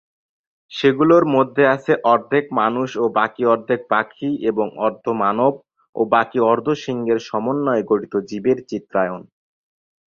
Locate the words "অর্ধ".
4.85-5.05, 6.51-6.67